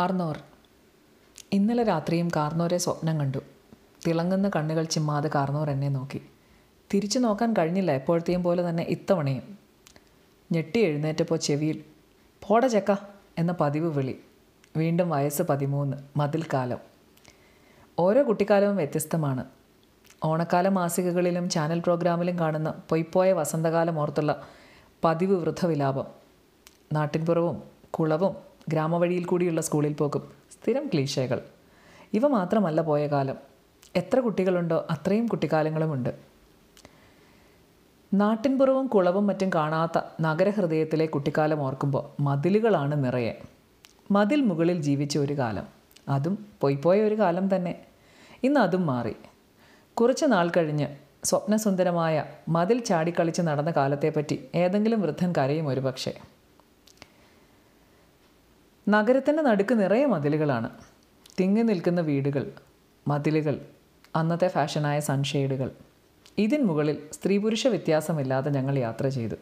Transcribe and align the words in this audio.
കാർന്നോർ. 0.00 0.38
ഇന്നലെ 1.52 1.82
രാത്രിയും 1.82 2.28
കാർന്നോരെ 2.36 2.78
സ്വപ്നം 2.78 3.20
കണ്ടു. 3.20 3.38
തിളങ്ങുന്ന 4.06 4.50
കണ്ണുകൾ 4.56 4.84
ചിമ്മാതെ 4.84 5.30
കാർന്നോർ 5.34 5.70
എന്നെ 5.70 5.88
നോക്കി. 5.88 6.22
തിരിച്ചു 6.94 7.18
നോക്കാൻ 7.18 7.52
കഴിഞ്ഞില്ല 7.52 7.92
എപ്പോഴത്തെയും 7.92 8.42
പോലെ 8.42 8.68
തന്നെ 8.68 8.82
ഇത്തവണയും. 8.82 9.58
ഞെട്ടി 10.52 10.80
എഴുന്നേറ്റപ്പോൾ 10.80 11.36
ചെവിയിൽ 11.36 11.84
പോട 12.48 12.66
ചെക്ക 12.66 12.96
എന്ന 13.38 13.54
പതിവ് 13.60 13.88
വിളി. 13.88 14.20
വീണ്ടും 14.76 15.10
വയസ്സ് 15.10 15.42
പതിമൂന്ന് 15.42 15.96
മതിൽക്കാലം. 16.16 16.78
ഓരോ 17.98 18.28
കുട്ടിക്കാലവും 18.28 18.76
വ്യത്യസ്തമാണ്. 18.76 19.44
ഓണക്കാല 20.24 20.68
മാസികകളിലും 20.68 21.50
ചാനൽ 21.50 21.78
പ്രോഗ്രാമിലും 21.78 22.38
കാണുന്ന 22.38 22.74
പൊയ്പോയ 22.88 23.32
വസന്തകാലം 23.32 23.98
ഓർത്തുള്ള 23.98 24.48
പതിവ് 25.04 25.36
വൃദ്ധവിലാപം. 25.36 26.06
നാട്ടിൻപുറവും 26.92 27.62
കുളവും 27.90 28.49
ഗ്രാമവഴിയിൽ 28.68 29.24
കൂടിയുള്ള 29.24 29.60
സ്കൂളിൽ 29.60 29.92
പോക്കും 29.92 30.22
സ്ഥിരം 30.50 30.86
ക്ലീശകൾ. 30.86 31.40
ഇവ 32.12 32.26
മാത്രമല്ല 32.26 32.80
പോയ 32.80 33.06
കാലം. 33.06 33.36
എത്ര 33.96 34.20
കുട്ടികളുണ്ടോ 34.20 34.86
അത്രയും 34.90 35.26
കുട്ടിക്കാലങ്ങളുമുണ്ട്. 35.26 36.14
നാട്ടിൻപുറവും 38.14 38.86
കുളവും 38.86 39.26
മറ്റും 39.26 39.50
കാണാത്ത 39.54 40.00
നഗരഹൃദയത്തിലെ 40.20 41.06
കുട്ടിക്കാലം 41.06 41.60
ഓർക്കുമ്പോൾ 41.60 42.22
മതിലുകളാണ് 42.22 43.04
നിറയെ. 43.04 43.32
മതിൽ 44.10 44.40
മുകളിൽ 44.40 44.82
ജീവിച്ച 44.82 45.18
ഒരു 45.18 45.38
കാലം. 45.38 45.64
അതും 46.08 46.46
പോയി 46.60 46.74
പോയ 46.74 47.00
ഒരു 47.00 47.14
കാലം 47.14 47.56
തന്നെ. 47.56 47.78
ഇന്ന് 48.42 48.60
അതും 48.60 48.86
മാറി. 48.86 49.16
കുറച്ച് 49.94 50.24
നാൾ 50.28 50.50
കഴിഞ്ഞ് 50.56 50.86
സ്വപ്നസുന്ദരമായ 51.24 52.24
മതിൽ 52.48 52.80
ചാടിക്കളിച്ച് 52.80 53.42
നടന്ന 53.42 53.70
കാലത്തെപ്പറ്റി 53.70 54.48
ഏതെങ്കിലും 54.54 55.00
വൃദ്ധൻ 55.00 55.32
കരയും 55.38 55.68
ഒരുപക്ഷെ. 55.68 56.14
നഗരത്തിന്റെ 58.90 59.42
നടുക്ക് 59.42 59.74
നിറയെ 59.80 60.06
മതിലുകളാണ്. 60.06 60.70
തിങ്ങി 61.40 61.62
നിൽക്കുന്ന 61.62 62.00
വീടുകൾ 62.00 62.44
മതിലുകൾ 63.08 63.56
അന്നത്തെ 64.16 64.48
ഫാഷനായ 64.48 65.00
സൺഷെയ്ഡുകൾ. 65.00 65.70
ഇതിന് 66.38 66.62
മുകളിൽ 66.62 66.98
സ്ത്രീ 67.12 67.38
പുരുഷ 67.38 67.66
വ്യത്യാസമില്ലാതെ 67.66 68.50
ഞങ്ങൾ 68.50 68.78
യാത്ര 68.78 69.08
ചെയ്തു. 69.08 69.34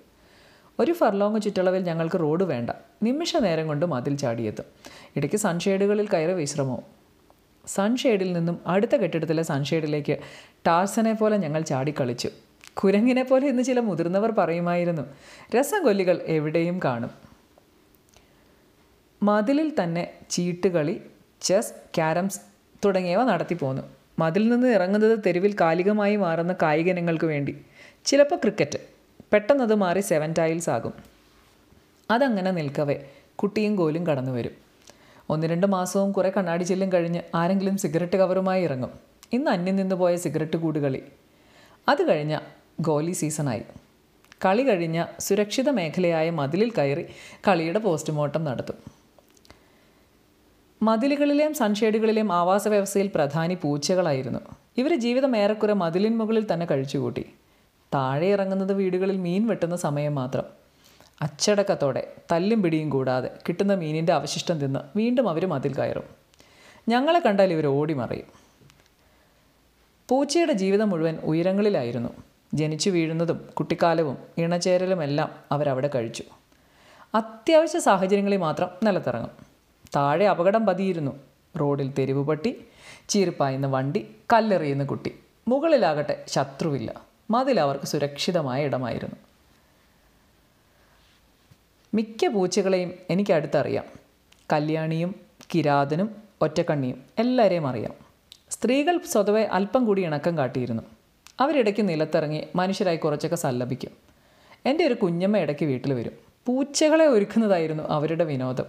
ഒരു 0.79 0.93
ഫർലോങ് 0.93 1.41
ചുറ്റളവിൽ 1.41 1.83
ഞങ്ങൾക്ക് 1.83 2.21
റോഡ് 2.21 2.45
വേണ്ട. 2.45 2.71
നിമിഷ 3.03 3.37
നേരം 3.37 3.67
കൊണ്ട് 3.67 3.87
മതിൽ 3.87 4.17
ചാടിയെത്തും. 4.17 4.65
ഇടയ്ക്ക് 5.17 5.37
സൺഷെയ്ഡുകളിൽ 5.37 6.09
കയറി 6.09 6.33
വിശ്രമവും 6.33 6.83
സൺഷെയ്ഡിൽ 7.67 8.33
നിന്നും 8.33 8.59
അടുത്ത 8.67 8.97
കെട്ടിടത്തിലെ 8.97 9.43
സൺഷെയ്ഡിലേക്ക് 9.43 10.19
ടാർസനെ 10.67 11.13
പോലെ 11.13 11.37
ഞങ്ങൾ 11.37 11.63
ചാടിക്കളിച്ചു. 11.63 12.29
കുരങ്ങിനെ 12.75 13.23
പോലെ 13.23 13.47
ഇന്ന് 13.49 13.63
ചില 13.63 13.81
മുതിർന്നവർ 13.81 14.31
പറയുമായിരുന്നു 14.31 15.03
രസം 15.03 15.59
രസംകൊല്ലികൾ 15.59 16.21
എവിടെയും 16.37 16.81
കാണും. 16.85 17.28
മതിലിൽ 19.23 19.73
തന്നെ 19.83 20.11
ചീട്ടുകളി 20.31 21.01
ചെസ് 21.43 21.73
ക്യാരംസ് 21.97 22.41
തുടങ്ങിയവ 22.85 23.25
നടത്തിപ്പോന്നു 23.25 23.83
മതിൽ 24.19 24.49
നിന്ന് 24.49 24.69
ഇറങ്ങുന്നത് 24.69 25.19
തെരുവിൽ 25.27 25.57
കാലികമായി 25.61 26.17
മാറുന്ന 26.17 26.55
കായിക 26.63 26.89
ഇനങ്ങൾക്ക് 26.89 27.25
വേണ്ടി. 27.25 27.61
ചിലപ്പോൾ 28.05 28.37
ക്രിക്കറ്റ് 28.37 28.79
പെട്ടെന്നത് 29.33 29.75
മാറി 29.75 30.01
സെവൻ 30.01 30.35
ടൈൽസ് 30.39 30.71
ആകും. 30.71 30.93
അതങ്ങനെ 32.11 32.51
നിൽക്കവേ. 32.51 32.97
കുട്ടിയും 33.37 33.77
കോലും 33.77 34.07
കടന്നു 34.07 34.33
വരും. 34.33 34.53
ഒന്ന് 35.31 35.47
രണ്ട് 35.47 35.67
മാസവും 35.67 36.13
കുറേ 36.13 36.31
കണ്ണാടി 36.31 36.65
ചെല്ലും 36.65 36.93
കഴിഞ്ഞ് 36.93 37.23
ആരെങ്കിലും 37.35 37.77
സിഗരറ്റ് 37.77 38.17
കവറുമായി 38.17 38.63
ഇറങ്ങും. 38.63 38.91
ഇന്ന് 39.33 39.51
അന്യം 39.51 39.77
നിന്ന് 39.77 39.95
പോയ 39.95 40.17
സിഗരറ്റ് 40.17 40.57
കൂടുകളി 40.57 41.03
അത് 41.89 42.09
കഴിഞ്ഞ 42.09 42.39
ഗോലി 42.81 43.13
സീസണായി 43.13 43.63
കളി 44.45 44.63
കഴിഞ്ഞ 44.63 45.05
സുരക്ഷിത 45.21 45.69
മേഖലയായ 45.71 46.31
മതിലിൽ 46.31 46.71
കയറി 46.71 47.07
കളിയുടെ 47.49 47.79
പോസ്റ്റ്മോർട്ടം 47.79 48.45
നടത്തും. 48.45 48.98
മതിലുകളിലെയും 50.83 51.55
സൺഷേഡുകളിലെയും 51.55 52.33
ആവാസ 52.33 52.69
വ്യവസ്ഥയിൽ 52.69 53.11
പ്രധാനി 53.15 53.55
പൂച്ചകളായിരുന്നു. 53.55 54.41
ഇവർ 54.77 54.97
ജീവിതം 54.97 55.37
ഏറെക്കുറെ 55.37 55.73
മതിലിൻ 55.73 56.19
മുകളിൽ 56.19 56.53
തന്നെ 56.53 56.67
കഴിച്ചുകൂട്ടി. 56.67 57.25
താഴെ 57.95 58.27
ഇറങ്ങുന്നത് 58.27 58.73
വീടുകളിൽ 58.73 59.17
മീൻ 59.17 59.47
വെട്ടുന്ന 59.47 59.77
സമയം 59.77 60.15
മാത്രം. 60.15 60.45
അച്ചടക്കത്തോടെ 61.23 62.13
തല്ലും 62.33 62.63
പിടിയും 62.63 62.91
കൂടാതെ 62.91 63.31
കിട്ടുന്ന 63.49 63.75
മീനിന്റെ 63.75 64.13
അവശിഷ്ടം 64.13 64.59
തിന്ന് 64.59 64.81
വീണ്ടും 64.97 65.29
അവർ 65.29 65.47
മതിൽ 65.47 65.75
കയറും. 65.75 66.05
ഞങ്ങളെ 66.89 67.19
കണ്ടാൽ 67.19 67.53
ഇവർ 67.53 67.67
ഓടി 67.67 67.95
മറയും 67.95 68.27
പൂച്ചയുടെ 70.09 70.53
ജീവിതം 70.53 70.91
മുഴുവൻ 70.91 71.19
ഉയരങ്ങളിലായിരുന്നു. 71.25 72.09
ജനിച്ചു 72.55 72.91
വീഴുന്നതും 72.91 73.49
കുട്ടിക്കാലവും 73.55 74.19
ഇണചേരലുമെല്ലാം 74.39 75.31
അവരവിടെ 75.53 75.91
കഴിച്ചു. 75.95 76.23
അത്യാവശ്യ 77.15 77.79
സാഹചര്യങ്ങളിൽ 77.79 78.37
മാത്രം 78.37 78.69
നിലത്തിറങ്ങും. 78.83 79.48
താഴെ 79.97 80.29
അപകടം 80.29 80.67
പതിയിരുന്നു. 80.67 81.13
റോഡിൽ 81.61 81.93
തെരുവ് 81.99 82.25
പട്ടി 82.25 82.65
ചീർപ്പായുന്ന 83.09 83.67
വണ്ടി 83.67 84.17
കല്ലെറിയുന്ന 84.33 84.85
കുട്ടി. 84.85 85.15
മുകളിലാകട്ടെ 85.49 86.25
ശത്രുവില്ല. 86.29 87.01
മതിൽ 87.31 87.61
അവർക്ക് 87.61 87.85
സുരക്ഷിതമായ 87.85 88.65
ഇടമായിരുന്നു. 88.65 89.17
മിക്ക 91.95 92.27
പൂച്ചകളെയും 92.27 92.93
എനിക്ക് 93.11 93.33
അടുത്തറിയാം. 93.33 93.85
കല്യാണിയും 94.53 95.15
കിരാതനും 95.55 96.17
ഒറ്റക്കണ്ണിയും 96.41 97.03
എല്ലാവരെയും 97.19 97.67
അറിയാം. 97.67 97.95
സ്ത്രീകൾ 98.51 99.01
സ്വതവേ 99.07 99.45
അല്പം 99.45 99.85
കൂടി 99.85 100.03
ഇണക്കം 100.03 100.39
കാട്ടിയിരുന്നു. 100.39 100.83
അവരിടയ്ക്ക് 101.41 101.89
നിലത്തിറങ്ങി 101.89 102.45
മനുഷ്യരായി 102.55 102.97
കുറച്ചൊക്കെ 102.97 103.37
സല്ലപിക്കും. 103.37 103.91
എന്റെ 104.67 104.87
ഒരു 104.87 104.95
കുഞ്ഞമ്മ 104.95 105.39
ഇടയ്ക്ക് 105.39 105.65
വീട്ടിൽ 105.65 105.95
വരും. 105.95 106.13
പൂച്ചകളെ 106.47 107.07
ഒരുക്കുന്നതായിരുന്നു 107.07 107.83
അവരുടെ 107.83 108.25
വിനോദം. 108.25 108.65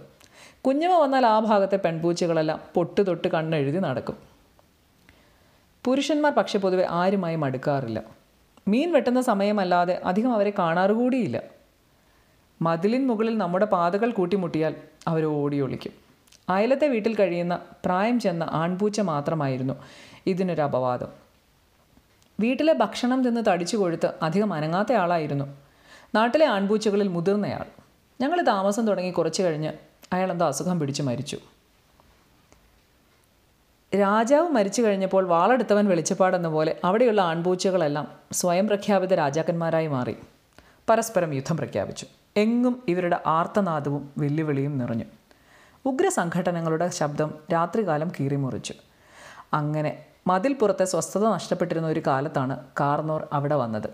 കുഞ്ഞമ്മ 0.66 0.98
വന്നാൽ 0.98 1.26
ആ 1.26 1.38
ഭാഗത്തെ 1.38 1.76
പെൺപൂച്ചകളെല്ലാം 1.76 2.60
പൊട്ട് 2.74 3.06
തൊട്ട് 3.06 3.28
കണ്ണെഴുതി 3.28 3.78
നടക്കും. 3.78 4.16
പുരുഷന്മാർ 5.84 6.32
പക്ഷെ 6.32 6.58
പൊതുവെ 6.58 6.86
ആരുമായി 6.90 7.36
മടുക്കാറില്ല. 7.36 8.02
മീൻ 8.68 8.92
വെട്ടുന്ന 8.92 9.20
സമയമല്ലാതെ 9.20 10.00
അധികം 10.04 10.32
അവരെ 10.32 10.52
കാണാറുകൂടിയില്ല 10.58 11.42
മതിലിൻ 12.62 13.06
മുകളിൽ 13.06 13.38
നമ്മുടെ 13.38 13.66
പാതകൾ 13.66 14.10
കൂട്ടിമുട്ടിയാൽ 14.10 14.74
അവർ 15.06 15.24
ഓടി 15.24 15.60
ഒളിക്കും. 15.60 15.92
അയലത്തെ 16.48 16.86
വീട്ടിൽ 16.86 17.14
കഴിയുന്ന 17.14 17.60
പ്രായം 17.84 18.20
ചെന്ന 18.20 18.42
ആൺപൂച്ച 18.50 19.00
മാത്രമായിരുന്നു 19.00 19.74
ഇതിനൊരു 20.26 20.62
അപവാദം. 20.62 21.08
വീട്ടിലെ 22.40 22.72
ഭക്ഷണം 22.72 23.24
തിന്ന് 23.24 23.44
തടിച്ചു 23.48 23.76
കൊഴുത്ത് 23.76 24.14
അധികം 24.22 24.52
അനങ്ങാത്ത 24.52 24.92
ആളായിരുന്നു. 24.92 25.56
നാട്ടിലെ 26.14 26.46
ആൺപൂച്ചകളിൽ 26.46 27.08
മുതിർന്നയാൾ. 27.08 27.64
ഞങ്ങൾ 28.20 28.42
താമസം 28.42 28.86
തുടങ്ങി 28.86 29.10
കുറച്ച് 29.10 29.42
കഴിഞ്ഞ് 29.42 29.89
അയാൾ 30.12 30.30
എന്തോ 30.30 30.46
അസുഖം 30.46 30.80
പിടിച്ച് 30.80 31.02
മരിച്ചു. 31.02 31.38
രാജാവ് 33.96 34.48
മരിച്ചു 34.48 34.82
കഴിഞ്ഞപ്പോൾ 34.82 35.26
വാളെടുത്തവൻ 35.26 35.86
വെളിച്ചപ്പാടെന്ന 35.86 36.48
പോലെ 36.48 36.80
അവിടെയുള്ള 36.84 37.20
ആൺപൂച്ചകളെല്ലാം 37.20 38.08
സ്വയം 38.32 38.66
പ്രഖ്യാപിത 38.66 39.14
രാജാക്കന്മാരായി 39.14 39.86
മാറി. 39.86 40.16
പരസ്പരം 40.88 41.34
യുദ്ധം 41.34 41.56
പ്രഖ്യാപിച്ചു. 41.56 42.06
എങ്ങും 42.36 42.82
ഇവരുടെ 42.88 43.22
ആർത്തനാദവും 43.26 44.10
വെല്ലുവിളിയും 44.18 44.78
നിറഞ്ഞു. 44.78 45.04
ഉഗ്ര 45.84 46.08
സംഘടനകളുടെ 46.08 46.88
ശബ്ദം 46.88 47.34
രാത്രികാലം 47.52 48.12
കീറിമുറിച്ചു. 48.20 48.74
അങ്ങനെ 49.52 50.06
മതിൽ 50.26 50.52
പുറത്തെ 50.52 50.84
സ്വസ്ഥത 50.84 51.28
നഷ്ടപ്പെട്ടിരുന്ന 51.28 51.88
ഒരു 51.88 52.02
കാലത്താണ് 52.06 52.64
കാർന്നോർ 52.80 53.28
അവിടെ 53.32 53.54
വന്നത്. 53.54 53.90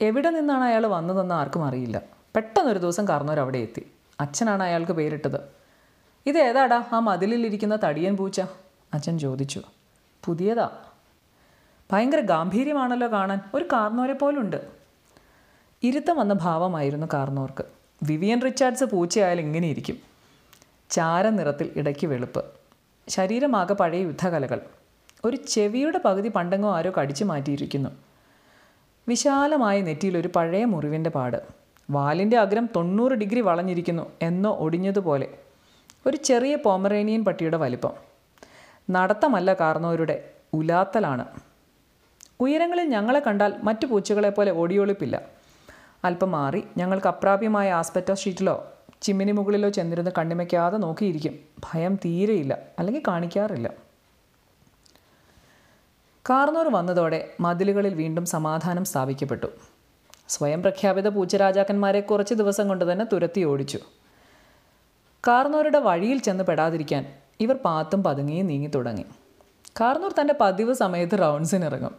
എവിടെ 0.00 0.30
നിന്നാണ് 0.30 0.64
അയാൾ 0.64 0.86
വന്നതെന്ന് 0.86 1.34
ആർക്കും 1.34 1.64
അറിയില്ല. 1.64 2.02
പെട്ടെന്നൊരു 2.36 2.78
ദിവസം 2.78 3.08
കാർന്നോർ 3.08 3.40
അവിടെ 3.40 3.58
എത്തി. 3.58 3.91
അച്ഛനാണ് 4.22 4.62
അയാൾക്ക് 4.62 4.92
പേരിട്ടത്. 4.92 5.40
ഇത് 6.26 6.38
ഏതാടാ? 6.38 6.84
ആ 6.92 6.98
മതിലിലിരിക്കുന്ന 6.98 7.78
തടിയൻ 7.84 8.16
പൂച്ച. 8.16 8.40
അച്ഛൻ 8.94 9.18
ചോദിച്ചു. 9.18 9.62
പുതിയതാ. 10.24 10.70
ഭയങ്കര 11.92 12.20
ഗാംഭീര്യമാണല്ലോ 12.20 13.12
കാണാൻ. 13.12 13.40
ഒരു 13.54 13.64
കാർന്നോരെ 13.72 14.12
പോലുണ്ട്. 14.12 14.68
ഇരുത്തം 15.82 16.16
വന്ന 16.16 16.32
ഭാവമായിരുന്നു 16.32 17.06
കാർന്നോർക്ക്. 17.12 17.64
വിവിയൻ 18.02 18.40
റിച്ചാർഡ്സ് 18.42 18.84
പൂച്ചയായാൽ 18.84 19.40
ഇങ്ങനെ 19.40 19.68
ഇരിക്കും 19.68 19.98
ചാര 20.90 21.28
നിറത്തിൽ 21.28 21.72
ഇടയ്ക്ക് 21.76 22.06
വെളുപ്പ്. 22.06 22.44
ശരീരമാകെ 23.08 23.74
പഴയ 23.74 24.00
യുദ്ധകലകൾ. 24.00 24.60
ഒരു 25.24 25.36
ചെവിയുടെ 25.36 26.00
പകുതി 26.04 26.28
പണ്ടെങ്ങോ 26.28 26.76
ആരോ 26.76 26.92
കടിച്ചു 27.00 27.24
മാറ്റിയിരിക്കുന്നു. 27.24 27.90
വിശാലമായ 29.08 29.80
നെറ്റിയിൽ 29.80 30.18
ഒരു 30.18 30.30
പഴയ 30.36 30.64
മുറിവിന്റെ 30.64 31.10
പാട്. 31.10 31.61
വാലിന്റെ 31.92 32.38
അഗ്രം 32.38 32.68
തൊണ്ണൂറ് 32.76 33.12
ഡിഗ്രി 33.12 33.40
വളഞ്ഞിരിക്കുന്നു 33.40 34.12
എന്നോ 34.22 34.56
ഒടിഞ്ഞതുപോലെ. 34.56 35.28
ഒരു 36.06 36.16
ചെറിയ 36.16 36.54
പോമറേനിയൻ 36.56 37.24
പട്ടിയുടെ 37.24 37.56
വലിപ്പം. 37.56 37.92
നടത്തമല്ല 38.90 39.54
കാർന്നവരുടെ 39.54 40.30
ഉലാത്തലാണ്. 40.52 41.24
ഉയരങ്ങളിൽ 42.40 42.84
ഞങ്ങളെ 42.84 43.20
കണ്ടാൽ 43.20 43.54
മറ്റു 43.62 43.86
പൂച്ചകളെപ്പോലെ 43.86 44.52
ഓടിയൊളിപ്പില്ല. 44.52 45.22
അല്പം 46.04 46.30
മാറി 46.30 46.64
ഞങ്ങൾക്ക് 46.76 47.06
അപ്രാപ്യമായ 47.06 47.72
ആസ്പെറ്റോ 47.72 48.14
ഷീറ്റിലോ 48.14 48.72
ചിമ്മിനി 49.02 49.32
മുകളിലോ 49.32 49.68
ചെന്നിരുന്ന് 49.68 50.10
കണ്ണിമയ്ക്കാതെ 50.18 50.76
നോക്കിയിരിക്കും. 50.76 51.38
ഭയം 51.72 51.94
തീരെയില്ല 52.04 52.58
അല്ലെങ്കിൽ 52.78 53.02
കാണിക്കാറില്ല. 53.08 53.70
കാർന്നൂർ 56.30 56.68
വന്നതോടെ 56.68 57.30
മതിലുകളിൽ 57.40 57.94
വീണ്ടും 57.94 58.24
സമാധാനം 58.24 58.84
സ്ഥാപിക്കപ്പെട്ടു. 58.84 59.46
സ്വയം 60.32 60.62
പ്രഖ്യാപിത 60.62 61.08
പൂച്ചരാജാക്കന്മാരെ 61.08 62.00
കുറച്ച് 62.00 62.34
ദിവസം 62.34 62.68
കൊണ്ട് 62.68 62.92
തന്നെ 62.92 63.04
തുരത്തി 63.12 63.44
ഓടിച്ചു. 63.44 63.78
കാർന്നോരുടെ 65.28 65.78
വഴിയിൽ 65.78 66.18
ചെന്ന് 66.18 66.44
പെടാതിരിക്കാൻ 66.44 67.02
ഇവർ 67.40 67.56
പാത്തും 67.64 68.02
പതുങ്ങിയും 68.02 68.46
നീങ്ങി 68.46 68.66
തുടങ്ങി. 68.66 69.04
കാർന്നൂർ 69.80 70.14
തന്റെ 70.20 70.34
പതിവ് 70.40 70.74
സമയത്ത് 70.74 71.18
റൗണ്ട്സിനിറങ്ങും 71.20 71.94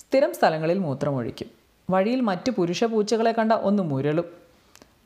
സ്ഥിരം 0.00 0.34
സ്ഥലങ്ങളിൽ 0.34 0.78
മൂത്രമൊഴിക്കും. 0.78 1.48
വഴിയിൽ 1.90 2.20
മറ്റു 2.20 2.50
പുരുഷ 2.50 2.84
പൂച്ചകളെ 2.84 3.32
കണ്ട 3.32 3.52
ഒന്ന് 3.52 3.82
മുരളും. 3.82 4.24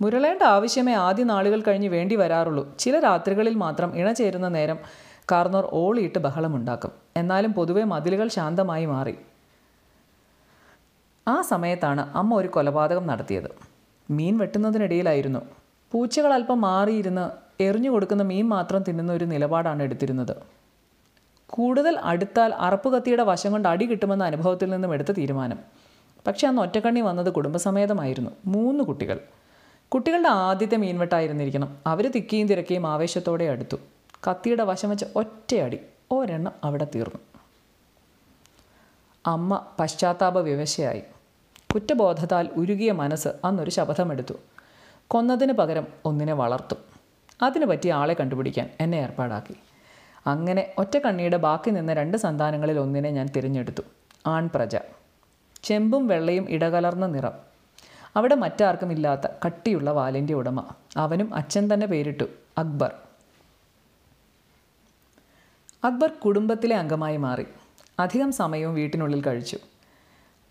മുരളേണ്ട 0.01 0.43
ആവശ്യമേ 0.43 0.95
ആദ്യ 0.95 1.25
നാളുകൾ 1.25 1.61
കഴിഞ്ഞ് 1.61 1.89
വേണ്ടി 1.89 2.17
വരാറുള്ളൂ. 2.17 2.77
ചില 2.79 3.01
രാത്രികളിൽ 3.01 3.55
മാത്രം 3.55 3.97
ഇണചേരുന്ന 3.97 4.49
നേരം 4.49 4.79
കാർന്നോർ 5.33 5.69
ഓളിയിട്ട് 5.73 6.19
ബഹളമുണ്ടാക്കും. 6.19 6.91
എന്നാലും 7.17 7.53
പൊതുവെ 7.53 7.85
മതിലുകൾ 7.85 8.29
ശാന്തമായി 8.29 8.87
മാറി. 8.87 9.15
ആ 11.29 11.43
സമയത്താണ് 11.43 12.17
അമ്മ 12.17 12.35
ഒരു 12.35 12.49
കൊലപാതകം 12.49 13.07
നടത്തിയത്. 13.07 13.51
മീൻ 14.11 14.39
വെട്ടുന്നതിനിടയിലായിരുന്നു. 14.39 15.41
പൂച്ചകൾ 15.93 16.33
അല്പം 16.33 16.61
മാറിയിരുന്ന് 16.61 17.31
എറിഞ്ഞു 17.63 17.91
കൊടുക്കുന്ന 17.91 18.23
മീൻ 18.23 18.49
മാത്രം 18.49 18.83
തിന്നുന്ന 18.83 19.13
ഒരു 19.13 19.25
നിലപാടാണ് 19.25 19.83
എടുത്തിരുന്നത്. 19.83 20.37
കൂടുതൽ 21.47 21.99
അടുത്താൽ 21.99 22.55
അറപ്പ് 22.55 22.89
കത്തിയുടെ 22.89 23.23
വശം 23.23 23.53
കൊണ്ട് 23.53 23.69
അടി 23.69 23.87
കിട്ടുമെന്ന 23.87 24.25
അനുഭവത്തിൽ 24.25 24.71
നിന്നും 24.71 24.95
എടുത്ത 24.95 25.13
തീരുമാനം. 25.13 25.59
പക്ഷെ 26.27 26.49
അന്ന് 26.49 26.63
ഒറ്റക്കണ്ണി 26.63 27.01
വന്നത് 27.01 27.33
കുടുംബസമേതമായിരുന്നു. 27.33 28.31
മൂന്ന് 28.47 28.85
കുട്ടികൾ. 28.85 29.21
കുട്ടികളുടെ 29.89 30.29
ആദ്യത്തെ 30.29 30.77
മീൻവെട്ടായിരുന്നിരിക്കണം 30.77 31.79
അവർ 31.87 32.13
തിക്കിയും 32.13 32.47
തിരക്കിയും 32.47 32.87
ആവേശത്തോടെ 32.87 33.45
അടുത്തു. 33.45 33.77
കത്തിയുടെ 34.31 34.65
വശം 34.65 34.91
വെച്ച് 34.91 35.05
ഒറ്റയടി. 35.17 35.79
ഒരെണ്ണം 36.11 36.53
അവിടെ 36.65 36.87
തീർന്നു. 36.95 37.30
അമ്മ 39.27 39.67
പശ്ചാത്താപ 39.81 40.39
വിവശയായി. 40.39 41.03
കുറ്റബോധത്താൽ 41.75 42.49
ഉരുകിയ 42.57 42.93
മനസ്സ് 42.93 43.29
അന്നൊരു 43.45 43.71
ശപഥമെടുത്തു. 43.71 44.35
കൊന്നതിന് 45.09 45.53
പകരം 45.53 45.87
ഒന്നിനെ 46.05 46.33
വളർത്തും. 46.33 46.79
അതിനു 47.43 47.67
പറ്റിയ 47.67 47.93
ആളെ 47.93 48.15
കണ്ടുപിടിക്കാൻ 48.15 48.71
എന്നെ 48.81 48.97
ഏർപ്പാടാക്കി. 48.97 49.55
അങ്ങനെ 50.27 50.75
ഒറ്റക്കണ്ണിയുടെ 50.79 51.37
ബാക്കി 51.37 51.71
നിന്ന 51.71 51.93
രണ്ട് 51.93 52.17
സന്താനങ്ങളിൽ 52.17 52.79
ഒന്നിനെ 52.79 53.11
ഞാൻ 53.11 53.27
തിരഞ്ഞെടുത്തു. 53.27 53.83
ആൺപ്രജ. 54.27 54.77
ചെമ്പും 55.63 56.07
വെള്ളയും 56.07 56.47
ഇടകലർന്ന 56.51 57.07
നിറം. 57.07 57.33
അവിടെ 58.17 58.35
മറ്റാർക്കും 58.35 58.93
ഇല്ലാത്ത 58.93 59.21
കട്ടിയുള്ള 59.47 59.91
വാലിന്റെ 59.91 60.35
ഉടമ. 60.35 60.65
അവനും 60.97 61.35
അച്ഛൻ 61.35 61.75
തന്നെ 61.75 61.87
പേരിട്ടു 61.87 62.25
അക്ബർ. 62.59 62.95
അക്ബർ 65.85 66.11
കുടുംബത്തിലെ 66.11 66.77
അംഗമായി 66.77 67.17
മാറി. 67.17 67.47
അധികം 68.01 68.33
സമയവും 68.33 68.75
വീട്ടിനുള്ളിൽ 68.75 69.23
കഴിച്ചു. 69.23 69.59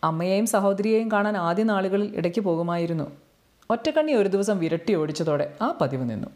അമ്മയെയും 0.03 0.45
സഹോദരിയെയും 0.45 1.11
കാണാൻ 1.11 1.37
ആദ്യ 1.37 1.63
നാളുകളിൽ 1.63 2.15
ഇടയ്ക്ക് 2.15 2.39
പോകുമായിരുന്നു. 2.39 3.11
ഒറ്റക്കണ്ണി 3.69 4.13
ഒരു 4.13 4.29
ദിവസം 4.29 4.59
വിരട്ടി 4.59 4.95
ഓടിച്ചതോടെ 4.95 5.55
ആ 5.61 5.77
പതിവ് 5.81 6.09
നിന്നു. 6.09 6.27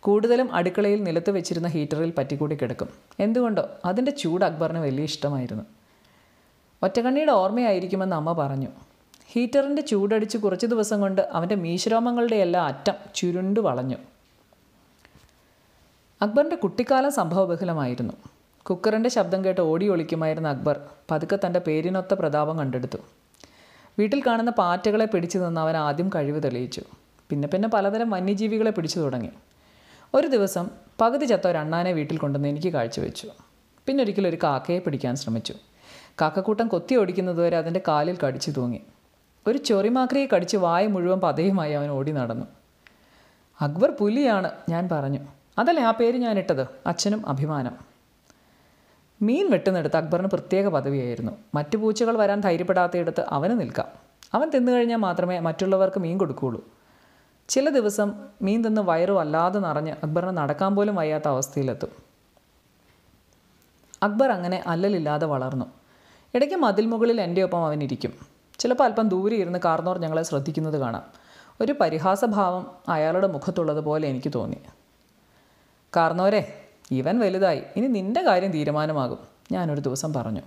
കൂടുതലും 0.00 0.54
അടുക്കളയിൽ 0.54 1.02
നിലത്ത് 1.02 1.30
വെച്ചിരുന്ന 1.30 1.68
ഹീറ്ററിൽ 1.68 2.12
പറ്റിക്കൂടി 2.18 2.54
കിടക്കും. 2.54 2.88
എന്തുകൊണ്ടോ 3.20 3.68
അതിന്റെ 3.84 4.12
ചൂട് 4.12 4.44
അക്ബറിന് 4.44 4.78
വലിയ 4.78 5.04
ഇഷ്ടമായിരുന്നു. 5.04 5.64
ഒറ്റക്കണ്ണിയുടെ 6.82 7.32
ഓർമ്മയായിരിക്കുമെന്ന് 7.32 8.16
അമ്മ 8.16 8.32
പറഞ്ഞു. 8.32 8.68
ഹീറ്ററിന്റെ 9.26 9.82
ചൂടടിച്ച് 9.82 10.38
കുറച്ച് 10.38 10.66
ദിവസം 10.66 11.00
കൊണ്ട് 11.00 11.20
അവന്റെ 11.32 11.54
മീശരോമങ്ങളുടെ 11.54 12.36
എല്ലാ 12.36 12.66
അറ്റം 12.66 12.94
ചുരുണ്ടു 13.14 13.60
വളഞ്ഞു. 13.60 13.96
അക്ബറിന്റെ 16.22 16.56
കുട്ടിക്കാലം 16.56 17.12
സംഭവബഹുലമായിരുന്നു. 17.12 18.12
കുക്കറിന്റെ 18.70 19.08
ശബ്ദം 19.08 19.44
കേട്ട് 19.44 19.60
ഓടി 19.60 19.88
ഒളിക്കുമായിരുന്ന 19.88 20.48
അക്ബർ 20.48 20.80
പതുക്കെ 21.10 21.38
തന്റെ 21.46 21.60
പേരിനൊത്ത 21.60 22.14
പ്രതാപം 22.14 22.58
കണ്ടെടുത്തു. 22.58 22.98
വീട്ടിൽ 23.98 24.22
കാണുന്ന 24.26 24.50
പാറ്റകളെ 24.50 25.04
പിടിച്ചു 25.04 25.38
നിന്ന് 25.38 25.60
അവൻ 25.60 25.76
ആദ്യം 25.76 26.10
കഴിവ് 26.14 26.42
തെളിയിച്ചു. 26.42 26.82
പിന്നെ 27.30 27.48
പിന്നെ 27.48 27.68
പലതരം 27.68 28.10
വന്യജീവികളെ 28.10 28.70
പിടിച്ചു 28.70 28.98
തുടങ്ങി. 28.98 29.30
ഒരു 30.14 30.26
ദിവസം 30.26 30.70
പകുതി 31.00 31.24
ചത്ത 31.24 31.46
ഒരു 31.46 31.58
അണ്ണാനെ 31.58 31.92
വീട്ടിൽ 31.92 32.18
കൊണ്ടുവന്ന് 32.18 32.48
എനിക്ക് 32.48 32.68
കാഴ്ചവെച്ചു. 32.68 33.28
പിന്നെ 33.86 34.04
ഒരിക്കലും 34.04 34.28
ഒരു 34.28 34.38
കാക്കയെ 34.42 34.78
പിടിക്കാൻ 34.78 35.16
ശ്രമിച്ചു. 35.16 35.54
കാക്കക്കൂട്ടം 36.20 36.68
കൊത്തി 36.68 36.94
ഓടിക്കുന്നതുവരെ 36.94 37.56
അതിന്റെ 37.56 37.80
കാലിൽ 37.88 38.18
കടിച്ചു 38.26 38.50
തൂങ്ങി. 38.50 38.80
ഒരു 39.46 39.58
ചൊറിമാക്രിയെ 39.58 40.28
കടിച്ച് 40.34 40.56
വായ 40.56 40.86
മുഴുവൻ 40.86 41.20
പതയുമായി 41.20 41.72
അവൻ 41.72 41.90
ഓടി 41.90 42.12
നടന്നു. 42.12 42.46
അക്ബർ 43.60 43.90
പുലിയാണ് 43.90 44.50
ഞാൻ 44.68 44.88
പറഞ്ഞു. 44.92 45.18
അതല്ലേ 45.58 45.82
ആ 45.82 45.90
പേര് 45.90 46.16
ഞാൻ 46.16 46.38
ഇട്ടത്? 46.38 46.66
അച്ഛനും 46.86 47.28
അഭിമാനം. 47.28 47.87
മീൻ 49.22 49.50
വെട്ടുന്നിടത്ത് 49.50 49.96
അക്ബറിന് 49.96 50.26
പ്രത്യേക 50.26 50.68
പദവിയായിരുന്നു. 50.68 51.32
മറ്റു 51.54 51.76
പൂച്ചകൾ 51.76 52.18
വരാൻ 52.18 52.40
ധൈര്യപ്പെടാത്തയിടത്ത് 52.40 53.24
അവന് 53.28 53.60
നിൽക്കാം. 53.60 53.86
അവൻ 54.34 54.50
തിന്നു 54.50 54.72
കഴിഞ്ഞാൽ 54.72 54.96
മാത്രമേ 54.96 55.38
മറ്റുള്ളവർക്ക് 55.38 56.00
മീൻ 56.00 56.18
കൊടുക്കുകയുള്ളൂ. 56.18 56.64
ചില 57.48 57.70
ദിവസം 57.70 58.28
മീൻ 58.42 58.64
തിന്ന് 58.64 58.80
വയറു 58.80 59.12
വല്ലാതെ 59.12 59.58
നിറഞ്ഞ് 59.58 59.92
അക്ബറിന് 59.92 60.36
നടക്കാൻ 60.36 60.76
പോലും 60.76 60.94
വയ്യാത്ത 60.94 61.28
അവസ്ഥയിലെത്തും. 61.28 61.88
അക്ബർ 64.02 64.30
അങ്ങനെ 64.30 64.64
അല്ലലില്ലാതെ 64.66 65.26
വളർന്നു. 65.26 65.64
ഇടയ്ക്ക് 66.34 66.56
മതിൽ 66.56 66.86
മുകളിൽ 66.86 67.20
എന്റെ 67.20 67.42
ഒപ്പം 67.42 67.66
അവൻ 67.66 67.82
ഇരിക്കും. 67.82 68.12
ചിലപ്പോൾ 68.58 68.84
അല്പം 68.84 69.08
ദൂരെ 69.08 69.36
ഇരുന്ന് 69.36 69.58
കാർന്നോർ 69.64 69.98
ഞങ്ങളെ 69.98 70.22
ശ്രദ്ധിക്കുന്നത് 70.22 70.78
കാണാം. 70.78 71.02
ഒരു 71.60 71.74
പരിഹാസഭാവം 71.80 72.66
അയാളുടെ 72.88 73.26
മുഖത്തുള്ളതുപോലെ 73.26 74.08
എനിക്ക് 74.08 74.32
തോന്നി. 74.34 74.56
കാർന്നോരെ 75.96 76.67
ഇവൻ 76.90 77.18
വലുതായി. 77.18 77.62
ഇനി 77.76 77.86
നിന്റെ 77.86 78.22
കാര്യം 78.22 78.50
തീരുമാനമാകും. 78.50 79.18
ഞാനൊരു 79.52 79.80
ദിവസം 79.80 80.12
പറഞ്ഞു. 80.12 80.40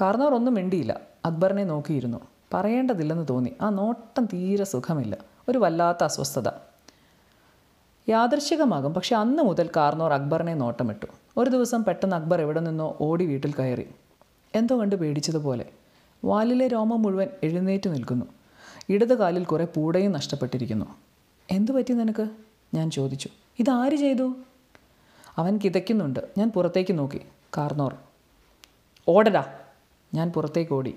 കാർന്നവർ 0.00 0.34
ഒന്നും 0.34 0.54
മിണ്ടിയില്ല. 0.54 1.00
അക്ബറിനെ 1.24 1.64
നോക്കിയിരുന്നു. 1.64 2.18
പറയേണ്ടതില്ലെന്ന് 2.54 3.26
തോന്നി. 3.30 3.52
ആ 3.60 3.70
നോട്ടം 3.70 4.24
തീരെ 4.24 4.64
സുഖമില്ല. 4.64 5.16
ഒരു 5.48 5.58
വല്ലാത്ത 5.58 6.04
അസ്വസ്ഥത. 6.04 6.48
യാദൃശികമാകും 8.08 8.94
പക്ഷെ 8.94 9.16
അന്ന് 9.16 9.42
മുതൽ 9.42 9.70
കാർന്നോർ 9.76 10.12
അക്ബറിനെ 10.12 10.54
നോട്ടമിട്ടു. 10.54 11.06
ഒരു 11.36 11.50
ദിവസം 11.50 11.84
പെട്ടെന്ന് 11.84 12.16
അക്ബർ 12.16 12.40
എവിടെ 12.40 12.60
നിന്നോ 12.60 12.96
ഓടി 13.00 13.26
വീട്ടിൽ 13.26 13.52
കയറി. 13.52 13.88
എന്തോ 14.54 14.80
കണ്ട് 14.80 14.96
പേടിച്ചതുപോലെ. 14.96 15.64
വാലിലെ 16.24 16.68
രോമം 16.68 17.02
മുഴുവൻ 17.02 17.28
എഴുന്നേറ്റ് 17.42 17.94
നിൽക്കുന്നു. 17.94 18.26
ഇടത് 18.88 19.18
കാലിൽ 19.18 19.44
കുറേ 19.44 19.64
പൂടയും 19.64 20.12
നഷ്ടപ്പെട്ടിരിക്കുന്നു. 20.12 20.86
എന്തു 21.50 21.72
പറ്റി 21.72 21.94
നിനക്ക്? 21.94 22.28
ഞാൻ 22.74 22.90
ചോദിച്ചു. 22.90 23.28
ഇതാര് 23.58 23.96
ചെയ്തു? 23.96 24.34
അവൻ 25.38 25.60
കിതയ്ക്കുന്നുണ്ട്. 25.64 26.20
ഞാൻ 26.38 26.50
പുറത്തേക്ക് 26.50 26.98
നോക്കി. 26.98 27.20
കാർന്നോർ 27.56 27.94
ഓടടാ. 29.08 29.44
ഞാൻ 30.14 30.32
പുറത്തേക്ക് 30.32 30.72
ഓടി. 30.72 30.94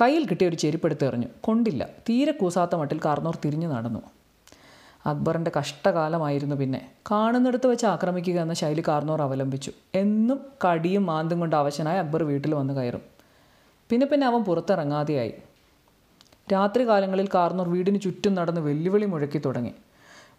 കയ്യിൽ 0.00 0.26
കിട്ടിയ 0.26 0.48
ഒരു 0.48 0.56
ചെരുപ്പെടുത്ത് 0.56 1.04
എറിഞ്ഞു. 1.04 1.26
കൊണ്ടില്ല. 1.40 1.88
തീരെ 2.08 2.32
കൂസാത്ത 2.32 2.74
മട്ടിൽ 2.74 3.00
കാർന്നോർ 3.04 3.38
തിരിഞ്ഞു 3.44 3.68
നടന്നു. 3.68 4.00
അക്ബറിന്റെ 5.06 5.50
കഷ്ടകാലമായിരുന്നു 5.58 6.56
പിന്നെ. 6.56 6.88
കാണുന്നിടത്ത് 7.10 7.66
വെച്ച് 7.66 7.86
ആക്രമിക്കുക 7.86 8.40
എന്ന 8.40 8.54
ശൈലി 8.54 8.82
കാർന്നോർ 8.88 9.22
അവലംബിച്ചു. 9.22 9.72
എന്നും 9.94 10.40
കടിയും 10.66 11.06
മാന്തും 11.06 11.40
കൊണ്ട് 11.40 11.56
അവശനായി 11.56 11.98
അക്ബർ 11.98 12.22
വീട്ടിൽ 12.22 12.54
വന്ന് 12.54 12.74
കയറും. 12.74 13.00
പിന്നെ 13.90 14.06
പിന്നെ 14.06 14.26
അവൻ 14.26 14.44
പുറത്തിറങ്ങാതെയായി. 14.44 15.34
രാത്രി 16.52 16.88
കാലങ്ങളിൽ 16.88 17.28
കാർന്നോർ 17.34 17.68
വീടിന് 17.68 18.00
ചുറ്റും 18.00 18.34
നടന്ന് 18.34 18.60
വെല്ലുവിളി 18.60 19.06
മുഴക്കി 19.06 19.38
തുടങ്ങി. 19.38 19.74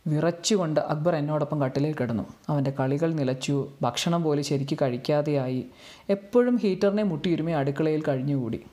വിറച്ചുകൊണ്ട് 0.08 0.80
അക്ബർ 0.80 1.16
എന്നോടൊപ്പം 1.16 1.62
കട്ടിലിൽ 1.62 1.94
കിടന്നു. 1.94 2.24
അവന്റെ 2.50 2.72
കളികൾ 2.72 3.14
നിലച്ചു. 3.14 3.72
ഭക്ഷണം 3.82 4.24
പോലെ 4.24 4.42
ശരിക്ക് 4.42 4.78
കഴിക്കാതെയായി. 4.82 5.66
എപ്പോഴും 6.10 6.58
ഹീറ്ററിനെ 6.58 7.04
മുട്ടിയിരുമി 7.04 7.52
അടുക്കളയിൽ 7.52 8.04
കഴിഞ്ഞുകൂടി. 8.08 8.64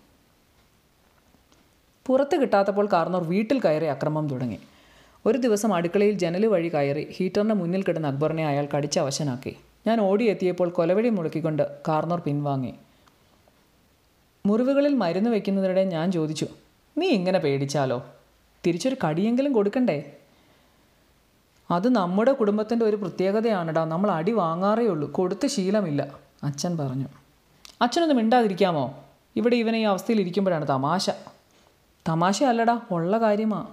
പുറത്ത് 2.06 2.36
കിട്ടാത്തപ്പോൾ 2.36 2.88
കാർന്നോർ 2.92 3.22
വീട്ടിൽ 3.24 3.60
കയറി 3.60 3.84
അക്രമം 3.84 4.28
തുടങ്ങി. 4.28 4.58
ഒരു 5.26 5.38
ദിവസം 5.38 5.74
അടുക്കളയിൽ 5.74 6.18
ജനൽ 6.18 6.46
വഴി 6.46 6.68
കയറി 6.68 7.06
ഹീറ്ററിന്റെ 7.10 7.54
മുന്നിൽ 7.54 7.82
കിടന്ന 7.82 8.06
അക്ബറിനെ 8.06 8.46
അയാൾ 8.46 8.68
കടിച്ച 8.76 8.98
അവശനാക്കി 8.98 9.56
ഞാൻ 9.86 10.00
ഓടിയെത്തിയപ്പോൾ 10.00 10.68
കൊലവഴി 10.68 11.08
മുളക്കിക്കൊണ്ട് 11.08 11.76
കാർന്നോർ 11.88 12.20
പിൻവാങ്ങി. 12.20 12.74
മുറിവുകളിൽ 14.46 14.94
മരുന്ന് 14.94 15.30
വയ്ക്കുന്നതിനിടെ 15.30 15.84
ഞാൻ 15.84 16.12
ചോദിച്ചു 16.12 16.46
നീ 16.98 17.06
ഇങ്ങനെ 17.06 17.38
പേടിച്ചാലോ? 17.38 18.06
തിരിച്ചൊരു 18.66 18.96
കടിയെങ്കിലും 19.08 19.52
കൊടുക്കണ്ടേ? 19.52 20.16
അത് 21.70 21.88
നമ്മുടെ 21.88 22.32
കുടുംബത്തിന്റെ 22.32 22.84
ഒരു 22.84 22.96
പ്രത്യേകതയാണെടാ. 22.96 23.84
നമ്മൾ 23.84 24.10
അടി 24.10 24.32
വാങ്ങാറേ 24.32 24.86
ഉള്ളൂ. 24.86 25.12
കൊടുത്ത് 25.12 25.46
ശീലമില്ല. 25.46 26.06
അച്ഛൻ 26.42 26.78
പറഞ്ഞു. 26.78 27.06
അച്ഛനൊന്ന് 27.82 28.14
മിണ്ടാതിരിക്കാമോ? 28.14 29.04
ഇവിടെ 29.36 29.56
ഇവനെ 29.56 29.78
ഈ 29.78 29.82
അവസ്ഥയിൽ 29.82 30.20
ഇരിക്കുമ്പോഴാണ് 30.20 30.68
തമാശ. 30.68 31.10
തമാശ 32.08 32.44
അല്ലടാ 32.44 32.80
ഉള്ള 32.90 33.18
കാര്യമാ. 33.18 33.66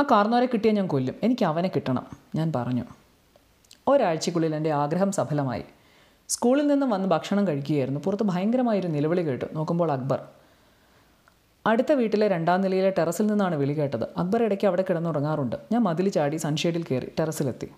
ആ 0.00 0.04
കാർന്നോരെ 0.10 0.46
കിട്ടിയാൽ 0.46 0.74
ഞാൻ 0.74 0.86
കൊല്ലും. 0.86 1.14
എനിക്ക് 1.22 1.44
അവനെ 1.44 1.68
കിട്ടണം 1.68 2.06
ഞാൻ 2.34 2.52
പറഞ്ഞു. 2.56 2.84
ഒരാഴ്ചക്കുള്ളിൽ 3.88 4.54
എന്റെ 4.54 4.72
ആഗ്രഹം 4.72 5.12
സഫലമായി. 5.12 5.64
സ്കൂളിൽ 6.28 6.66
നിന്നും 6.66 6.90
വന്ന് 6.90 7.08
ഭക്ഷണം 7.08 7.48
കഴിക്കുകയായിരുന്നു. 7.48 8.00
പുറത്ത് 8.00 8.22
ഭയങ്കരമായൊരു 8.22 8.88
നിലവിളി 8.88 9.22
കേട്ടു. 9.22 9.44
നോക്കുമ്പോൾ 9.52 9.92
അക്ബർ. 9.92 10.24
അടുത്ത 11.66 11.92
വീട്ടിലെ 11.92 12.28
രണ്ടാം 12.28 12.60
നിലയിലെ 12.60 12.92
ടെറസിൽ 12.98 13.26
നിന്നാണ് 13.26 13.54
വിളി 13.54 13.72
കേട്ടത്. 13.72 14.04
അക്ബർ 14.16 14.42
ഇടയ്ക്ക് 14.42 14.66
അവിടെ 14.66 14.84
കിടന്നുറങ്ങാറുണ്ട്. 14.88 15.56
ഞാൻ 15.72 15.82
മതിൽ 15.82 16.08
ചാടി 16.08 16.36
സൺഷെയ്ഡിൽ 16.36 16.82
കയറി 16.82 17.08
ടെറസിലെത്തി. 17.20 17.68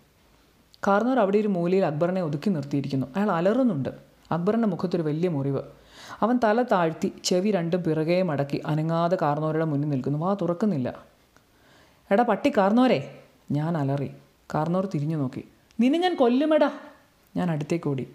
കാർന്നോർ 0.87 1.19
അവിടെ 1.19 1.39
ഒരു 1.39 1.49
മൂലയിൽ 1.49 1.85
അക്ബറിനെ 1.85 2.23
ഒതുക്കി 2.23 2.51
നിർത്തിയിരിക്കുന്നു. 2.51 3.07
അയാൾ 3.17 3.31
അലറുന്നുണ്ട്. 3.31 3.89
അക്ബറിന്റെ 4.31 4.69
മുഖത്തൊരു 4.69 5.03
വലിയ 5.03 5.29
മുറിവ്. 5.29 5.63
അവൻ 6.21 6.39
തല 6.45 6.63
താഴ്ത്തി 6.63 7.13
ചെവി 7.25 7.51
രണ്ടും 7.51 7.83
പിറകേ 7.83 8.23
മടക്കി 8.23 8.63
അനങ്ങാതെ 8.67 9.19
കാർന്നോരുടെ 9.23 9.65
മുന്നിൽ 9.65 9.89
നിൽക്കുന്നു. 9.89 10.19
വാ 10.19 10.37
തുറക്കുന്നില്ല. 10.43 10.89
എടാ 12.11 12.23
പട്ടി 12.23 12.53
കാർന്നോരെ. 12.57 13.19
ഞാൻ 13.51 13.77
അലറി. 13.77 14.11
കാർന്നോർ 14.55 14.89
തിരിഞ്ഞു 14.95 15.17
നോക്കി 15.17 15.45
നിന്നെ 15.81 15.99
ഞാൻ 15.99 16.15
കൊല്ലുമെടാ. 16.15 16.71
ഞാൻ 17.37 17.51
അടുത്തേക്ക് 17.51 17.89
ഓടി. 17.89 18.07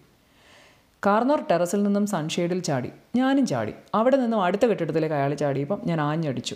കാർന്നോർ 1.05 1.45
ടെറസിൽ 1.51 1.83
നിന്നും 1.83 2.07
സൺഷെയ്ഡിൽ 2.07 2.59
ചാടി. 2.59 2.89
ഞാനും 3.15 3.45
ചാടി. 3.45 3.73
അവിടെ 3.95 4.17
നിന്നും 4.17 4.43
അടുത്ത 4.43 4.65
കെട്ടിടത്തിലേക്ക് 4.65 5.15
അയാൾ 5.15 5.33
ചാടിയപ്പം 5.33 5.81
ഞാൻ 5.85 6.01
ആഞ്ഞടിച്ചു. 6.01 6.55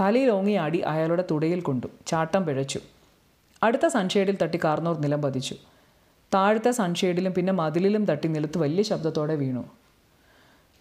തലയിൽ 0.00 0.30
ഓങ്ങി 0.30 0.52
അയാളുടെ 0.52 1.24
തുടയിൽ 1.30 1.60
കൊണ്ടു. 1.60 1.86
ചാട്ടം 2.06 2.46
പിഴച്ചു. 2.46 2.80
അടുത്ത 3.62 3.86
സൺഷെയ്ഡിൽ 3.86 4.38
തട്ടി 4.42 4.60
കാർന്നോർ 4.64 4.98
നിലം 4.98 5.22
പതിച്ചു. 5.22 5.56
താഴത്തെ 6.34 6.70
സൺഷെയ്ഡിലും 6.70 7.34
പിന്നെ 7.34 7.52
മതിലിലും 7.52 8.04
തട്ടി 8.04 8.28
നിലത്ത് 8.28 8.58
വലിയ 8.58 8.82
ശബ്ദത്തോടെ 8.82 9.34
വീണു. 9.34 9.64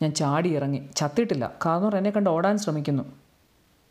ഞാൻ 0.01 0.13
ചാടി 0.13 0.55
ഇറങ്ങി. 0.55 0.89
ചത്തിട്ടില്ല. 0.95 1.51
കാർന്നോർ 1.65 1.95
എന്നെ 1.95 2.09
കണ്ട് 2.09 2.29
ഓടാൻ 2.29 2.57
ശ്രമിക്കുന്നു. 2.57 3.03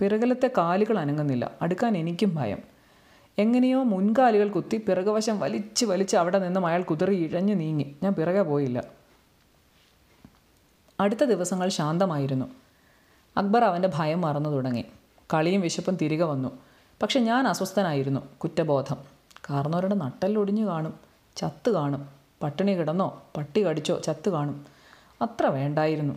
പിറകിലത്തെ 0.01 0.51
കാലുകൾ 0.59 0.99
അനങ്ങുന്നില്ല. 0.99 1.51
അടുക്കാൻ 1.63 1.97
എനിക്കും 1.97 2.35
ഭയം. 2.35 2.59
എങ്ങനെയോ 3.39 3.83
മുൻകാലുകൾ 3.83 4.49
കുത്തി 4.49 4.77
പിറകുവശം 4.77 5.41
വലിച്ച് 5.41 5.87
വലിച്ച് 5.87 6.17
അവിടെ 6.17 6.39
നിന്നും 6.39 6.67
അയാൾ 6.67 6.83
കുതിറി 6.83 7.15
ഇഴഞ്ഞു 7.15 7.55
നീങ്ങി. 7.55 7.97
ഞാൻ 8.03 8.13
പിറകെ 8.13 8.43
പോയില്ല. 8.43 9.00
അടുത്ത 11.01 11.25
ദിവസങ്ങൾ 11.25 11.69
ശാന്തമായിരുന്നു. 11.69 12.47
അക്ബർ 13.37 13.65
അവന്റെ 13.65 13.91
ഭയം 13.95 14.21
മറന്നു 14.21 14.51
തുടങ്ങി. 14.51 14.85
കളിയും 15.35 15.61
വിശപ്പും 15.61 15.97
തിരികെ 15.97 16.25
വന്നു. 16.25 16.59
പക്ഷെ 17.03 17.21
ഞാൻ 17.21 17.49
അസ്വസ്ഥനായിരുന്നു. 17.49 18.21
കുറ്റബോധം. 18.39 18.97
കാർന്നവരുടെ 19.51 19.95
നട്ടല്ലൊടിഞ്ഞു 19.95 20.67
കാണും. 20.67 20.95
ചത്ത് 21.37 21.71
കാണും. 21.71 22.09
പട്ടിണി 22.43 22.73
കിടന്നോ? 22.73 23.23
പട്ടി 23.37 23.67
കടിച്ചോ? 23.67 23.99
ചത്ത് 23.99 24.29
കാണും. 24.29 24.67
അത്ര 25.23 25.47
വേണ്ടായിരുന്നു. 25.47 26.15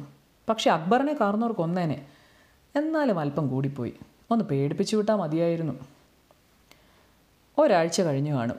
പക്ഷെ 0.49 0.71
അക്ബറിനെ 0.71 1.17
കാർന്നവർ 1.21 1.51
കൊന്നേനെ. 1.51 2.05
എന്നാലും 2.75 3.19
അല്പം 3.19 3.47
കൂടിപ്പോയി. 3.47 3.93
ഒന്ന് 4.31 4.45
പേടിപ്പിച്ചു 4.45 4.97
വിട്ടാൽ 4.97 5.15
മതിയായിരുന്നു. 5.15 5.73
ഒരാഴ്ച 7.57 8.01
കഴിഞ്ഞു 8.01 8.33
കാണും. 8.33 8.57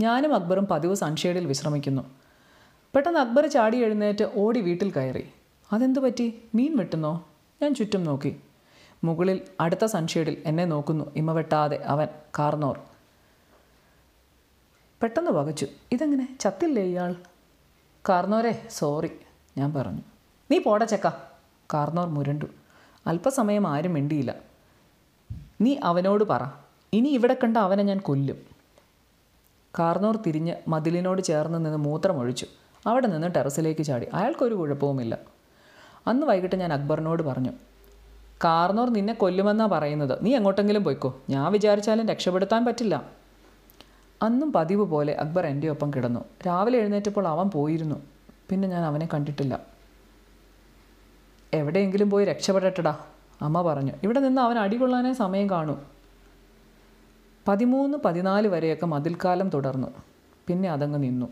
ഞാനും 0.00 0.34
അക്ബറും 0.34 0.66
പതിവ് 0.66 0.94
സൺഷെയ്ഡിൽ 0.94 1.46
വിശ്രമിക്കുന്നു. 1.46 2.02
പെട്ടെന്ന് 2.94 3.18
അക്ബർ 3.18 3.46
ചാടി 3.46 3.78
എഴുന്നേറ്റ് 3.78 4.30
ഓടി 4.34 4.60
വീട്ടിൽ 4.60 4.90
കയറി. 4.90 5.28
അതെന്തു 5.72 6.00
പറ്റി? 6.00 6.42
മീൻ 6.54 6.76
വെട്ടുന്നോ? 6.76 7.26
ഞാൻ 7.62 7.74
ചുറ്റും 7.74 8.04
നോക്കി. 8.04 8.40
മുകളിൽ 9.04 9.40
അടുത്ത 9.60 9.84
സൺഷെയ്ഡിൽ 9.84 10.42
എന്നെ 10.46 10.64
നോക്കുന്നു 10.64 11.12
ഇമ 11.16 11.32
വെട്ടാതെ 11.32 11.76
അവൻ 11.76 12.08
കാർന്നോർ. 12.38 12.80
പെട്ടെന്ന് 15.02 15.30
വകച്ചു. 15.30 15.66
ഇതെങ്ങനെ? 15.92 16.36
ചത്തില്ലേ 16.40 16.82
ഇയാൾ? 16.82 17.14
കാർന്നോരെ 18.08 18.66
സോറി 18.70 19.10
ഞാൻ 19.58 19.74
പറഞ്ഞു. 19.74 20.00
നീ 20.50 20.58
പോട 20.58 20.84
ചെക്ക. 20.84 21.08
കാർന്നോർ 21.74 22.08
മുരണ്ടു. 22.08 22.46
അല്പസമയം 23.06 23.66
ആരും 23.66 23.94
മിണ്ടിയില്ല. 23.94 24.34
നീ 25.60 25.76
അവനോട് 25.84 26.24
പറ. 26.24 26.44
ഇനി 26.92 27.08
ഇവിടെ 27.08 27.36
കണ്ട 27.44 27.56
അവനെ 27.56 27.82
ഞാൻ 27.82 27.98
കൊല്ലും. 27.98 28.36
കാർന്നോർ 29.78 30.16
തിരിഞ്ഞ് 30.16 30.56
മതിലിനോട് 30.68 31.22
ചേർന്ന് 31.22 31.64
നിന്ന് 31.64 31.78
മൂത്രമൊഴിച്ചു. 31.78 32.46
അവിടെ 32.86 33.06
നിന്ന് 33.06 33.34
ടെറസിലേക്ക് 33.34 33.82
ചാടി. 33.82 34.06
അയാൾക്കൊരു 34.14 34.54
കുഴപ്പവുമില്ല. 34.54 35.35
അന്ന് 36.06 36.26
വൈകിട്ട് 36.26 36.56
ഞാൻ 36.56 36.72
അക്ബറിനോട് 36.72 37.22
പറഞ്ഞു 37.22 37.50
കാർന്നോർ 38.44 38.90
നിന്നെ 38.90 39.12
കൊല്ലുമെന്നാണ് 39.12 39.70
പറയുന്നത്. 39.70 40.24
നീ 40.24 40.34
എങ്ങോട്ടെങ്കിലും 40.34 40.84
പോയിക്കോ. 40.84 41.20
ഞാൻ 41.30 41.52
വിചാരിച്ചാലും 41.52 42.08
രക്ഷപ്പെടുത്താൻ 42.08 42.64
പറ്റില്ല. 42.64 43.04
അന്നും 44.22 44.52
പതിവ് 44.52 44.84
പോലെ 44.84 45.12
അക്ബർ 45.12 45.46
എന്റെ 45.46 45.68
ഒപ്പം 45.68 45.90
കിടന്നു. 45.90 46.20
രാവിലെ 46.46 46.78
എഴുന്നേറ്റപ്പോൾ 46.78 47.28
അവൻ 47.28 47.50
പോയിരുന്നു. 47.50 48.02
പിന്നെ 48.50 48.68
ഞാൻ 48.68 48.84
അവനെ 48.84 49.08
കണ്ടിട്ടില്ല. 49.14 49.60
എവിടെയെങ്കിലും 51.54 52.10
പോയി 52.10 52.24
രക്ഷപ്പെടട്ടടാ 52.24 52.98
അമ്മ 53.42 53.62
പറഞ്ഞു. 53.62 53.92
ഇവിടെ 54.02 54.20
നിന്ന് 54.20 54.42
അവൻ 54.42 54.58
അടികൊള്ളാനേ 54.58 55.12
സമയം 55.12 55.50
കാണൂ. 55.50 55.76
പതിമൂന്ന് 57.48 57.98
പതിനാല് 58.04 58.48
വരെയൊക്കെ 58.48 58.86
മതിൽക്കാലം 58.86 59.48
തുടർന്നു. 59.48 59.88
പിന്നെ 60.46 60.70
അതങ്ങ് 60.70 61.02
നിന്നു. 61.02 61.26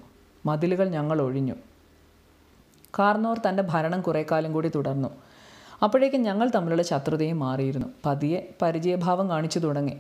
മതിലുകൾ 0.47 0.89
ഞങ്ങൾ 0.89 1.23
ഒഴിഞ്ഞു. 1.23 1.55
കാർന്നോർ 2.99 3.39
തന്റെ 3.39 3.63
ഭരണം 3.63 4.03
കുറേക്കാലം 4.03 4.43
കാലം 4.43 4.53
കൂടി 4.53 4.69
തുടർന്നു. 4.69 5.09
അപ്പോഴേക്കും 5.83 6.23
ഞങ്ങൾ 6.23 6.51
തമ്മിലുള്ള 6.55 6.83
ശത്രുതയും 6.83 7.39
മാറിയിരുന്നു. 7.39 7.87
പതിയെ 8.07 8.55
പരിചയഭാവം 8.63 9.29
കാണിച്ചു 9.29 9.59
തുടങ്ങി. 9.59 9.97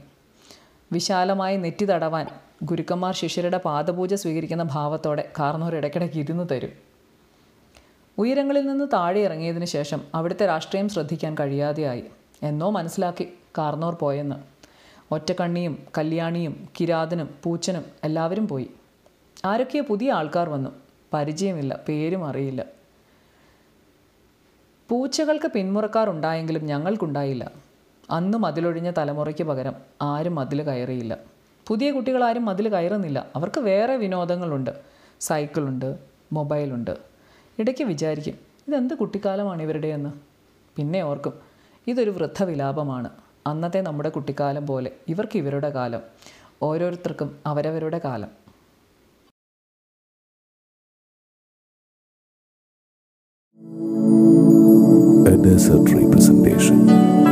വിശാലമായി 0.93 1.57
നെറ്റി 1.57 1.85
തടവാൻ 1.85 2.27
ഗുരുക്കന്മാർ 2.63 3.15
ശിഷ്യരുടെ 3.15 3.59
പാദപൂജ 3.59 4.15
സ്വീകരിക്കുന്ന 4.15 4.63
ഭാവത്തോടെ 4.63 5.33
കാർന്നോർ 5.39 5.77
ഇടയ്ക്കിടയ്ക്ക് 5.77 6.17
ഇരുന്ന് 6.17 6.45
തരും. 6.51 6.71
ഉയരങ്ങളിൽ 8.19 8.67
നിന്ന് 8.67 8.85
താഴെ 8.93 9.21
ഇറങ്ങിയതിന് 9.21 9.65
ശേഷം 9.65 10.01
അവിടുത്തെ 10.15 10.47
രാഷ്ട്രീയം 10.47 10.89
ശ്രദ്ധിക്കാൻ 10.89 11.37
കഴിയാതെയായി. 11.41 12.05
എന്നോ 12.43 12.71
മനസ്സിലാക്കി 12.71 13.29
കാർന്നോർ 13.59 13.95
പോയെന്ന്. 13.95 14.37
ഒറ്റക്കണ്ണിയും 15.11 15.79
കല്യാണിയും 15.99 16.69
കിരാതനും 16.81 17.35
പൂച്ചനും 17.43 17.85
എല്ലാവരും 18.05 18.49
പോയി. 18.49 18.71
ആരൊക്കെയോ 19.45 19.83
പുതിയ 19.83 20.13
ആൾക്കാർ 20.13 20.51
വന്നു. 20.51 20.71
പരിചയമില്ല 21.15 21.81
പേരും 21.89 22.27
അറിയില്ല. 22.27 22.65
പൂച്ചകൾക്ക് 24.95 25.49
പിന്മുറക്കാറുണ്ടായെങ്കിലും 25.49 26.65
ഞങ്ങൾക്കുണ്ടായില്ല. 26.65 27.51
അന്ന് 28.11 28.39
മതിലൊഴിഞ്ഞ 28.39 28.93
തലമുറയ്ക്ക് 28.99 29.45
പകരം 29.45 29.75
ആരും 30.03 30.35
മതിൽ 30.35 30.63
കയറിയില്ല. 30.63 31.17
പുതിയ 31.67 31.91
കുട്ടികളാരും 31.91 32.45
മതിൽ 32.45 32.69
കയറുന്നില്ല. 32.69 33.27
അവർക്ക് 33.37 33.61
വേറെ 33.61 33.97
വിനോദങ്ങളുണ്ട്. 33.97 34.71
സൈക്കിളുണ്ട് 35.21 35.99
മൊബൈലുണ്ട്. 36.33 36.97
ഇടയ്ക്ക് 37.59 37.85
വിചാരിക്കും 37.85 38.35
ഇതെന്ത് 38.69 38.95
കുട്ടിക്കാലമാണ് 38.95 39.63
ഇവരുടെയെന്ന്? 39.63 40.11
പിന്നെ 40.77 41.03
ഓർക്കും 41.03 41.33
ഇതൊരു 41.87 42.11
വൃദ്ധവിലാപമാണ്. 42.11 43.11
അന്നത്തെ 43.47 43.81
നമ്മുടെ 43.81 44.09
കുട്ടിക്കാലം 44.09 44.67
പോലെ 44.67 44.91
ഇവർക്ക് 45.09 45.37
ഇവരുടെ 45.37 45.69
കാലം. 45.69 46.01
ഓരോരുത്തർക്കും 46.63 47.39
അവരവരുടെ 47.47 48.01
കാലം. 48.05 48.44
is 55.55 55.71
at 55.71 55.89
representation. 55.91 57.24